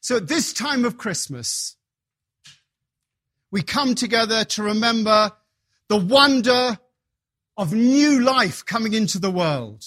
[0.00, 1.76] So at this time of Christmas,
[3.50, 5.32] we come together to remember
[5.88, 6.78] the wonder
[7.56, 9.84] of new life coming into the world.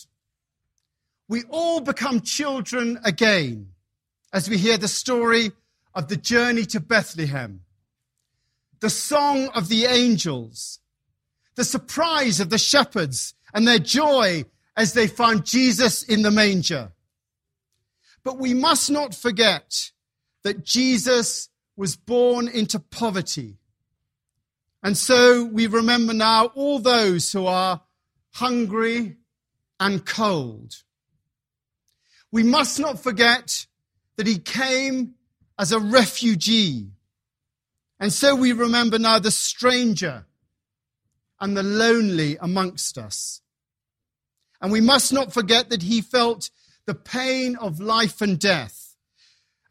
[1.28, 3.70] We all become children again
[4.34, 5.52] as we hear the story
[5.94, 7.62] of the journey to Bethlehem,
[8.80, 10.80] the song of the angels,
[11.56, 16.92] the surprise of the shepherds and their joy as they found Jesus in the manger.
[18.24, 19.92] But we must not forget
[20.44, 23.58] that Jesus was born into poverty.
[24.84, 27.82] And so we remember now all those who are
[28.32, 29.18] hungry
[29.80, 30.76] and cold.
[32.32, 33.68] We must not forget
[34.18, 35.16] that he came
[35.60, 36.88] as a refugee.
[38.00, 40.26] And so we remember now the stranger
[41.40, 43.42] and the lonely amongst us.
[44.62, 46.50] And we must not forget that he felt
[46.86, 48.81] the pain of life and death.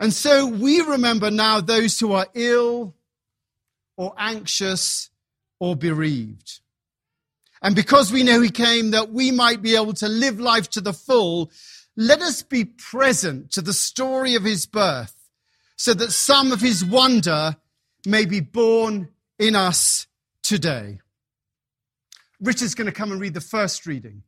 [0.01, 2.97] And so we remember now those who are ill
[3.99, 5.11] or anxious
[5.61, 6.61] or bereaved.
[7.63, 10.80] And because we know he came that we might be able to live life to
[10.80, 11.51] the full,
[11.97, 15.15] let us be present to the story of his birth
[15.77, 17.57] so that some of his wonder
[18.07, 20.07] may be born in us
[20.43, 21.01] today.
[22.41, 24.23] Richard's going to come and read the first reading.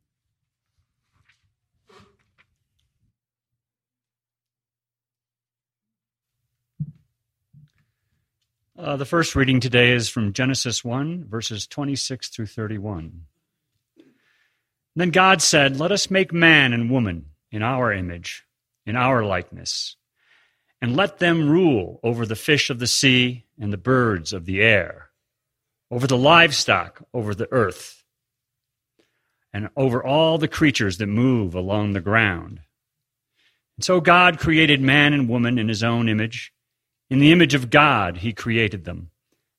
[8.75, 13.25] Uh, the first reading today is from Genesis 1, verses 26 through 31.
[14.95, 18.45] Then God said, Let us make man and woman in our image,
[18.87, 19.95] in our likeness,
[20.81, 24.63] and let them rule over the fish of the sea and the birds of the
[24.63, 25.09] air,
[25.91, 28.03] over the livestock, over the earth,
[29.53, 32.59] and over all the creatures that move along the ground.
[33.77, 36.52] And so God created man and woman in his own image.
[37.13, 39.11] In the image of God, he created them.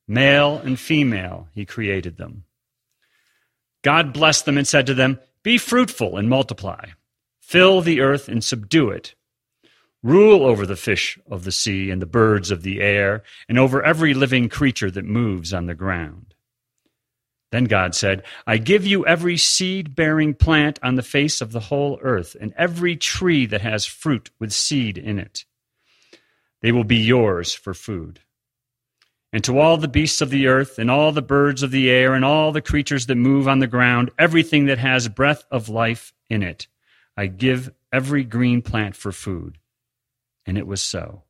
[0.09, 2.47] Male and female, he created them.
[3.85, 6.87] God blessed them and said to them, Be fruitful and multiply,
[7.39, 9.15] fill the earth and subdue it.
[10.03, 13.85] Rule over the fish of the sea and the birds of the air, and over
[13.85, 16.35] every living creature that moves on the ground.
[17.53, 21.61] Then God said, I give you every seed bearing plant on the face of the
[21.61, 25.45] whole earth, and every tree that has fruit with seed in it.
[26.65, 28.21] They will be yours for food.
[29.35, 32.15] And to all the beasts of the earth, and all the birds of the air,
[32.15, 36.15] and all the creatures that move on the ground, everything that has breath of life
[36.31, 36.67] in it,
[37.19, 39.59] I give every green plant for food.
[40.47, 41.25] And it was so.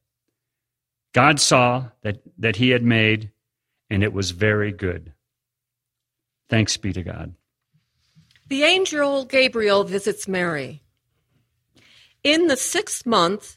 [1.12, 3.32] God saw that, that he had made,
[3.90, 5.14] and it was very good.
[6.48, 7.34] Thanks be to God.
[8.46, 10.84] The angel Gabriel visits Mary.
[12.22, 13.56] In the sixth month,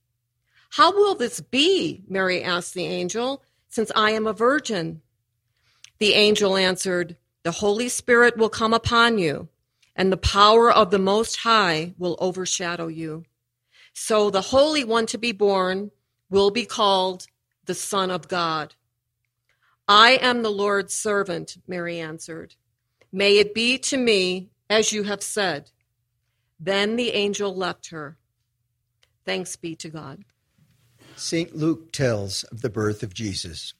[0.71, 2.01] How will this be?
[2.07, 5.01] Mary asked the angel, since I am a virgin.
[5.99, 9.49] The angel answered, The Holy Spirit will come upon you,
[9.97, 13.25] and the power of the Most High will overshadow you.
[13.93, 15.91] So the Holy One to be born
[16.29, 17.27] will be called
[17.65, 18.75] the Son of God.
[19.89, 22.55] I am the Lord's servant, Mary answered.
[23.11, 25.71] May it be to me as you have said.
[26.61, 28.17] Then the angel left her.
[29.25, 30.23] Thanks be to God.
[31.21, 31.55] St.
[31.55, 33.75] Luke tells of the birth of Jesus.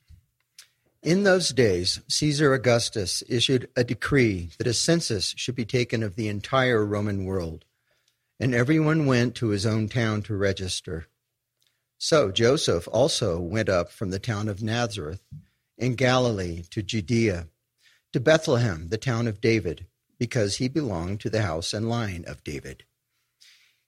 [1.01, 6.15] In those days, Caesar Augustus issued a decree that a census should be taken of
[6.15, 7.65] the entire Roman world,
[8.39, 11.07] and everyone went to his own town to register.
[11.97, 15.23] So Joseph also went up from the town of Nazareth
[15.79, 17.47] in Galilee to Judea,
[18.13, 19.87] to Bethlehem, the town of David,
[20.19, 22.83] because he belonged to the house and line of David.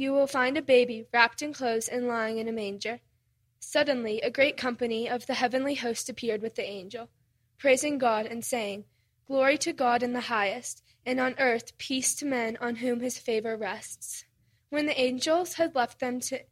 [0.00, 3.00] You will find a baby wrapped in clothes and lying in a manger.
[3.58, 7.08] Suddenly, a great company of the heavenly host appeared with the angel,
[7.58, 8.84] praising God and saying,
[9.26, 13.18] Glory to God in the highest, and on earth peace to men on whom his
[13.18, 14.24] favor rests.
[14.70, 16.42] When the angels had left them to,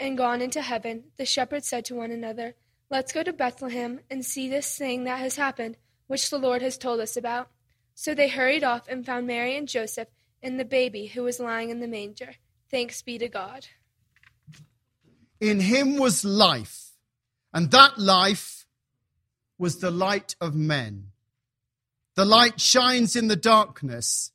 [0.00, 2.56] and gone into heaven, the shepherds said to one another,
[2.90, 5.76] Let's go to Bethlehem and see this thing that has happened,
[6.08, 7.48] which the Lord has told us about.
[7.94, 10.08] So they hurried off and found Mary and Joseph
[10.42, 12.34] and the baby who was lying in the manger.
[12.70, 13.66] Thanks be to God.
[15.40, 16.90] In him was life,
[17.54, 18.66] and that life
[19.56, 21.12] was the light of men.
[22.14, 24.32] The light shines in the darkness,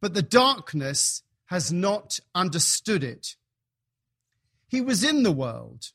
[0.00, 3.36] but the darkness has not understood it.
[4.68, 5.90] He was in the world,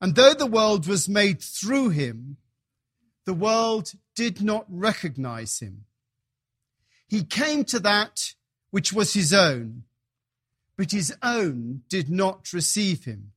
[0.00, 2.36] and though the world was made through him,
[3.24, 5.84] the world did not recognize him.
[7.08, 8.34] He came to that
[8.70, 9.84] which was his own
[10.76, 13.32] but his own did not receive him.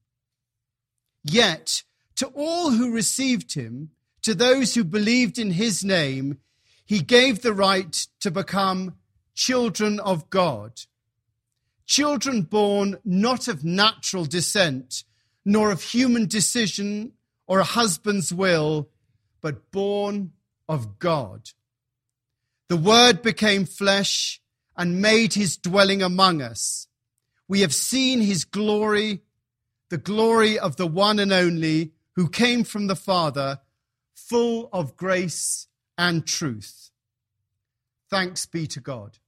[1.23, 1.83] Yet,
[2.15, 3.91] to all who received him,
[4.23, 6.39] to those who believed in his name,
[6.85, 8.95] he gave the right to become
[9.35, 10.81] children of God.
[11.85, 15.03] Children born not of natural descent,
[15.45, 17.13] nor of human decision
[17.45, 18.89] or a husband's will,
[19.41, 20.31] but born
[20.67, 21.49] of God.
[22.67, 24.41] The Word became flesh
[24.75, 26.87] and made his dwelling among us
[27.47, 29.21] we have seen his glory,
[29.89, 33.59] the glory of the one and only who came from the Father,
[34.15, 35.67] full of grace
[35.97, 36.91] and truth.
[38.09, 39.19] Thanks be to God.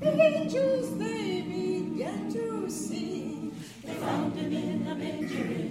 [0.00, 3.54] The angels they began to sing.
[3.84, 5.69] They found him in a manger.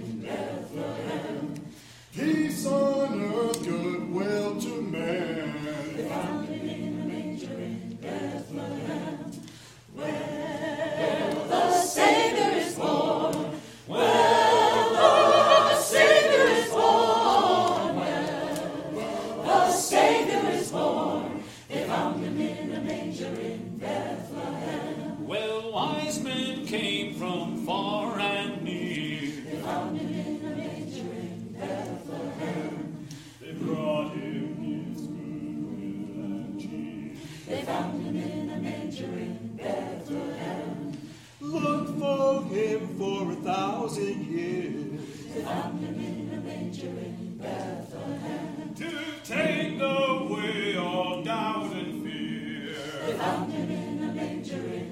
[26.70, 29.42] came from far and near.
[29.42, 33.08] They found him in a manger in Bethlehem.
[33.40, 37.16] They brought him his goodwill, and cheer.
[37.48, 40.92] They found him in a manger in Bethlehem.
[41.40, 45.00] Looked for him for a thousand years.
[45.34, 48.74] They found him in a manger in Bethlehem.
[48.76, 48.90] To
[49.24, 52.76] take away all doubt and fear.
[53.06, 54.89] They found him in a manger in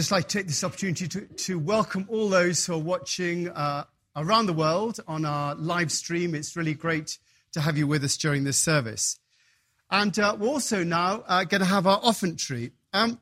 [0.00, 3.84] just like to take this opportunity to, to welcome all those who are watching uh,
[4.16, 6.34] around the world on our live stream.
[6.34, 7.18] It's really great
[7.52, 9.18] to have you with us during this service.
[9.90, 12.70] And uh, we're also now uh, going to have our offertory.
[12.94, 13.20] Um,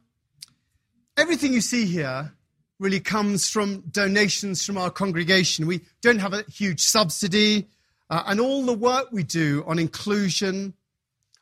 [1.16, 2.32] everything you see here
[2.78, 5.66] really comes from donations from our congregation.
[5.66, 7.66] We don't have a huge subsidy,
[8.08, 10.74] uh, and all the work we do on inclusion,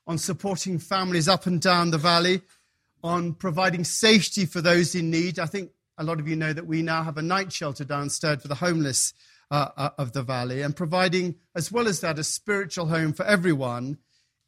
[0.06, 2.40] on supporting families up and down the valley,
[3.06, 5.38] on providing safety for those in need.
[5.38, 8.42] I think a lot of you know that we now have a night shelter downstairs
[8.42, 9.14] for the homeless
[9.50, 13.24] uh, uh, of the valley, and providing, as well as that, a spiritual home for
[13.24, 13.98] everyone,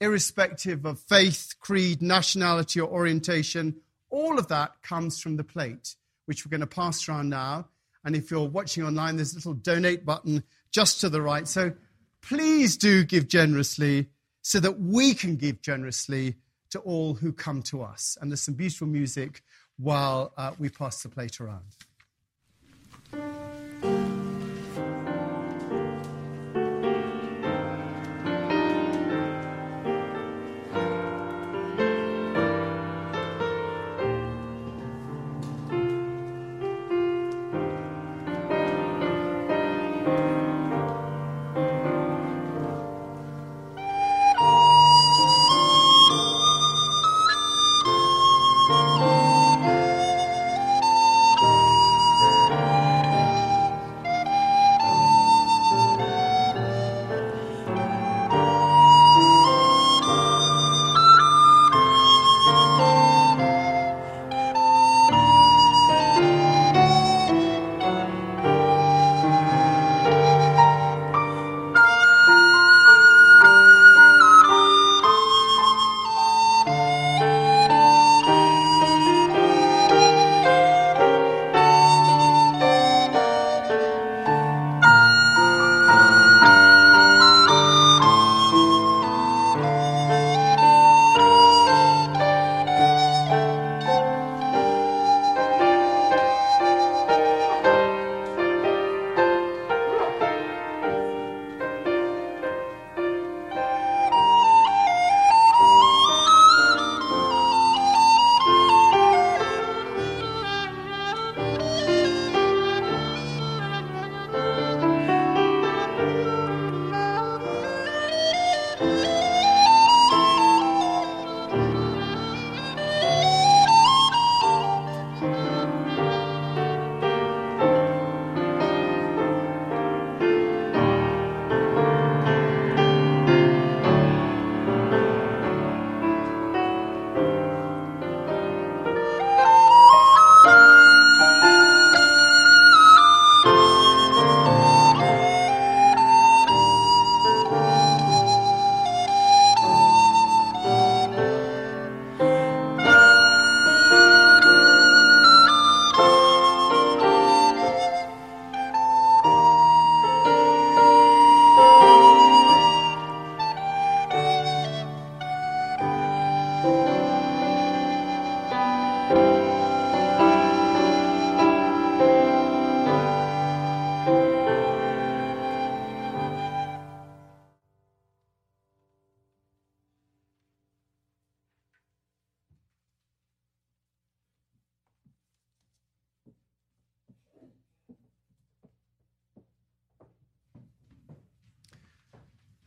[0.00, 3.76] irrespective of faith, creed, nationality, or orientation.
[4.10, 5.94] All of that comes from the plate,
[6.26, 7.68] which we're going to pass around now.
[8.04, 11.46] And if you're watching online, there's a little donate button just to the right.
[11.46, 11.74] So
[12.22, 14.08] please do give generously
[14.42, 16.36] so that we can give generously
[16.70, 18.16] to all who come to us.
[18.20, 19.42] And there's some beautiful music
[19.78, 21.64] while uh, we pass the plate around.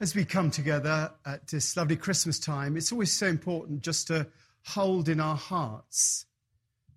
[0.02, 4.26] As we come together at this lovely Christmas time, it's always so important just to
[4.66, 6.26] hold in our hearts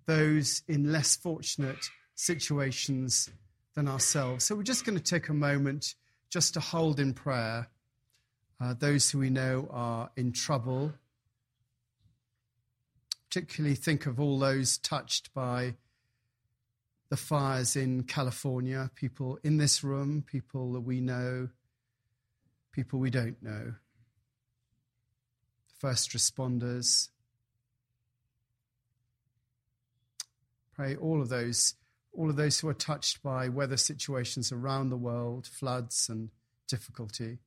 [0.07, 1.77] those in less fortunate
[2.15, 3.29] situations
[3.75, 4.45] than ourselves.
[4.45, 5.93] So we're just going to take a moment
[6.31, 7.67] just to hold in prayer
[8.59, 10.91] uh, those who we know are in trouble.
[13.29, 15.75] Particularly think of all those touched by
[17.09, 21.49] the fires in California, people in this room, people that we know
[22.75, 23.73] people we don't know,
[25.79, 27.07] first responders.
[30.75, 31.75] Pray all of those,
[32.11, 36.31] all of those who are touched by weather situations around the world, floods and
[36.67, 37.37] difficulty,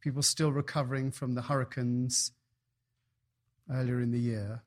[0.00, 2.30] people still recovering from the hurricanes
[3.68, 4.62] earlier in the year.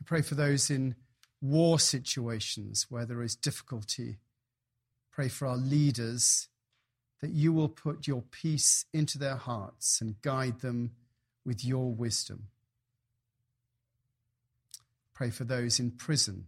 [0.00, 0.94] I pray for those in
[1.40, 4.18] war situations where there is difficulty.
[5.10, 6.46] Pray for our leaders
[7.20, 10.92] that you will put your peace into their hearts and guide them
[11.44, 12.48] with your wisdom.
[15.14, 16.46] Pray for those in prison,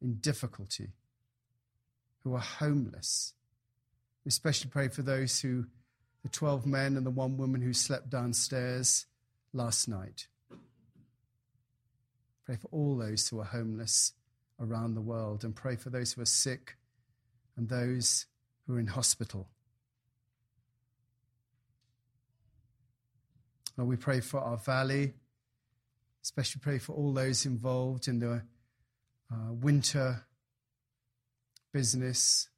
[0.00, 0.90] in difficulty,
[2.22, 3.32] who are homeless.
[4.24, 5.66] Especially pray for those who,
[6.22, 9.06] the 12 men and the one woman who slept downstairs
[9.52, 10.28] last night.
[12.46, 14.12] Pray for all those who are homeless
[14.60, 16.76] around the world and pray for those who are sick
[17.58, 18.26] and those
[18.66, 19.48] who are in hospital.
[23.76, 25.14] Lord, we pray for our valley,
[26.22, 28.42] especially pray for all those involved in the
[29.32, 30.24] uh, winter
[31.72, 32.48] business,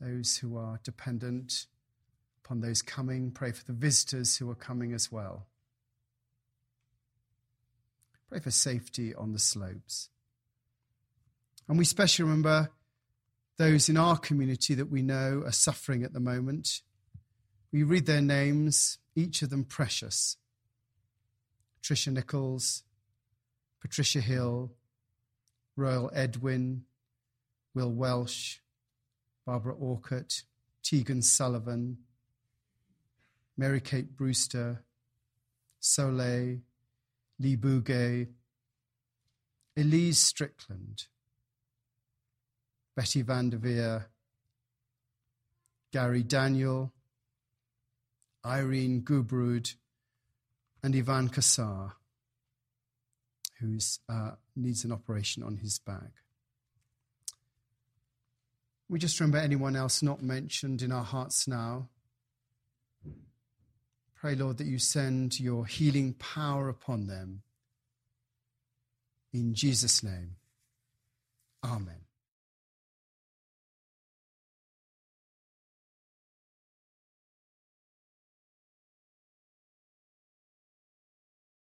[0.00, 1.66] those who are dependent
[2.42, 3.30] upon those coming.
[3.30, 5.46] Pray for the visitors who are coming as well.
[8.30, 10.08] Pray for safety on the slopes.
[11.68, 12.70] And we especially remember
[13.60, 16.80] those in our community that we know are suffering at the moment.
[17.70, 20.38] We read their names, each of them precious.
[21.82, 22.84] Tricia Nichols,
[23.82, 24.72] Patricia Hill,
[25.76, 26.84] Royal Edwin,
[27.74, 28.60] Will Welsh,
[29.44, 30.44] Barbara Orcutt,
[30.82, 31.98] Tegan Sullivan,
[33.58, 34.84] Mary Kate Brewster,
[35.80, 36.60] Soleil,
[37.38, 38.28] Lee Bouguet,
[39.76, 41.08] Elise Strickland,
[42.96, 44.06] Betty Van der Veer,
[45.92, 46.92] Gary Daniel,
[48.44, 49.74] Irene Gubrud,
[50.82, 51.92] and Ivan Kassar,
[53.60, 53.78] who
[54.08, 56.22] uh, needs an operation on his back.
[58.88, 61.88] We just remember anyone else not mentioned in our hearts now.
[64.16, 67.42] Pray, Lord, that you send your healing power upon them.
[69.32, 70.36] In Jesus' name,
[71.64, 72.09] Amen.